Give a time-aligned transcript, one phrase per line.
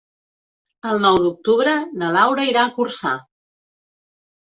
[0.91, 3.13] El nou d'octubre na Laura irà a Corçà.